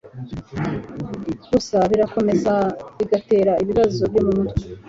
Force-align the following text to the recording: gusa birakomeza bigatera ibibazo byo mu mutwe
gusa 1.51 1.77
birakomeza 1.91 2.53
bigatera 2.97 3.53
ibibazo 3.63 4.01
byo 4.11 4.21
mu 4.25 4.33
mutwe 4.37 4.63